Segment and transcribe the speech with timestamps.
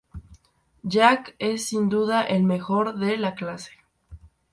[0.83, 3.69] Jack es, sin duda, el mejor de la clase.